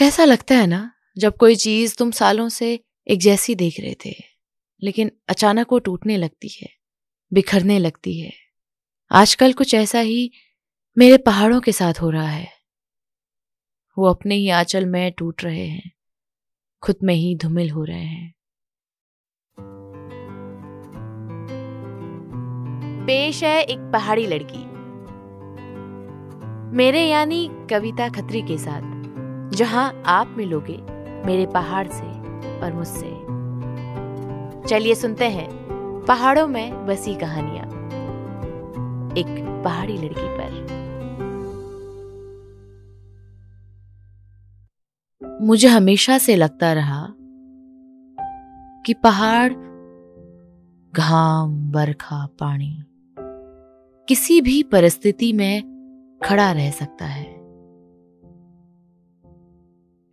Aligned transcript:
कैसा 0.00 0.24
लगता 0.24 0.54
है 0.54 0.66
ना, 0.66 0.92
जब 1.18 1.36
कोई 1.36 1.56
चीज़ 1.56 1.96
तुम 1.96 2.10
सालों 2.10 2.48
से 2.48 2.84
एक 3.08 3.18
जैसी 3.18 3.54
देख 3.54 3.80
रहे 3.80 3.94
थे, 4.06 4.14
लेकिन 4.82 5.10
अचानक 5.28 5.72
वो 5.72 5.78
टूटने 5.78 6.16
लगती 6.16 6.48
है, 6.62 6.68
बिखरने 7.32 7.78
लगती 7.78 8.20
है। 8.20 8.32
आजकल 9.12 9.52
कुछ 9.52 9.74
ऐसा 9.74 10.00
ही 10.00 10.32
मेरे 10.98 11.18
पहाड़ों 11.18 11.60
के 11.60 11.72
साथ 11.72 11.94
हो 12.00 12.10
रहा 12.10 12.28
है। 12.28 12.48
वो 13.98 14.06
अपने 14.06 14.34
ही 14.34 14.48
आंचल 14.48 14.86
में 14.86 15.12
टूट 15.12 15.44
रहे 15.44 15.66
हैं, 15.66 15.92
खुद 16.82 16.96
में 17.02 17.14
ही 17.14 17.36
धुमिल 17.36 17.70
हो 17.70 17.84
रहे 17.84 18.04
हैं। 18.04 18.34
पेश 23.06 23.44
है 23.44 23.62
एक 23.62 23.78
पहाड़ी 23.78 24.26
लड़की। 24.26 24.64
मेरे 26.76 27.08
यानी 27.08 27.48
कविता 27.70 28.08
खत्री 28.08 28.42
के 28.42 28.58
साथ। 28.58 28.99
जहाँ 29.52 30.02
आप 30.06 30.34
मिलोगे, 30.38 30.78
मेरे 31.26 31.46
पहाड़ 31.46 31.88
से 31.88 32.06
और 32.60 32.72
मुझसे। 32.72 33.30
चलिए 34.68 34.94
सुनते 34.94 35.24
हैं 35.24 35.48
पहाड़ों 36.08 36.48
में 36.48 36.86
बसी 36.86 37.14
कहानियाँ। 37.14 37.66
एक 39.10 39.62
पहाड़ी 39.64 39.96
लड़की 39.96 40.26
पर। 40.26 40.80
मुझे 45.42 45.68
हमेशा 45.68 46.18
से 46.18 46.36
लगता 46.36 46.72
रहा 46.72 47.06
कि 48.86 48.94
पहाड़, 48.94 49.52
घाम, 50.96 51.72
बरखा, 51.72 52.26
पानी, 52.26 52.84
किसी 54.08 54.40
भी 54.40 54.62
परिस्थिति 54.62 55.32
में 55.32 55.62
खड़ा 56.24 56.52
रह 56.52 56.70
सकता 56.70 57.04
है। 57.04 57.29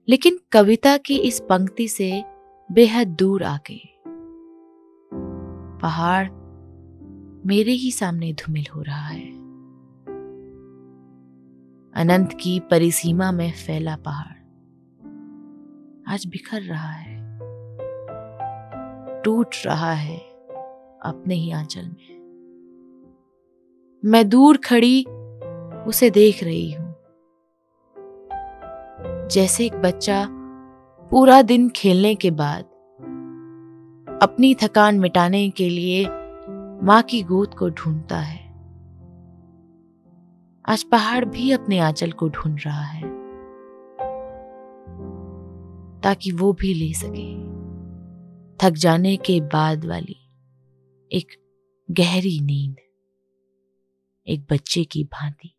लेकिन 0.09 0.39
कविता 0.51 0.97
की 0.97 1.17
इस 1.17 1.39
पंक्ति 1.39 1.87
से 1.87 2.23
बेहद 2.71 3.07
दूर 3.07 3.43
आ 3.43 3.53
आके 3.53 3.79
पहाड़ 5.81 6.27
मेरे 7.47 7.71
ही 7.71 7.91
सामने 7.91 8.33
धुमिल 8.33 8.65
हो 8.75 8.81
रहा 8.81 9.07
है। 9.07 9.31
अनंत 11.93 12.37
की 12.41 12.59
परिसीमा 12.59 13.31
में 13.31 13.51
फैला 13.51 13.95
पहाड़। 13.95 14.37
आज 16.13 16.25
बिखर 16.27 16.61
रहा 16.61 16.91
है। 16.91 17.39
टूट 19.21 19.55
रहा 19.65 19.93
है 19.93 20.17
अपने 21.01 21.35
ही 21.35 21.51
आंचल 21.51 21.85
में। 21.85 22.17
मैं 24.05 24.29
दूर 24.29 24.57
खड़ी 24.57 25.03
उसे 25.87 26.09
देख 26.09 26.43
रही 26.43 26.71
हूँ। 26.71 26.86
जैसे 29.31 29.65
एक 29.65 29.73
बच्चा 29.73 30.27
पूरा 31.11 31.41
दिन 31.41 31.69
खेलने 31.69 32.15
के 32.15 32.31
बाद 32.31 32.63
अपनी 34.23 34.55
थकान 34.55 34.99
मिटाने 34.99 35.49
के 35.49 35.69
लिए 35.69 36.05
माँ 36.83 37.01
की 37.01 37.23
गोद 37.23 37.53
को 37.53 37.69
ढूंढता 37.69 38.19
है। 38.19 38.47
आज 40.65 40.83
पहाड़ 40.83 41.25
भी 41.25 41.51
अपने 41.51 41.79
आंचल 41.79 42.11
को 42.11 42.29
ढूंढ 42.29 42.59
रहा 42.65 42.81
है 42.81 43.03
ताकि 46.01 46.31
वो 46.31 46.53
भी 46.53 46.73
ले 46.73 46.93
सके। 46.93 47.33
थक 48.57 48.71
जाने 48.71 49.17
के 49.17 49.41
बाद 49.41 49.85
वाली 49.85 50.17
एक 51.11 51.27
गहरी 51.91 52.39
नींद, 52.39 52.75
एक 54.27 54.47
बच्चे 54.51 54.83
की 54.83 55.03
भांति। 55.03 55.56